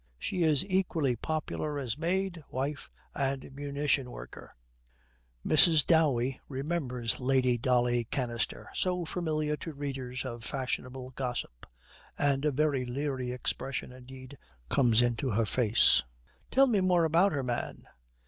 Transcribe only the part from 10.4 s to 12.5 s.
fashionable gossip, and